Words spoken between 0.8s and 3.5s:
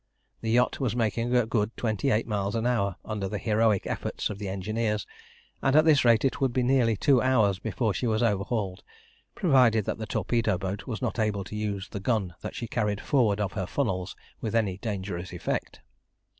making a good twenty eight miles an hour under the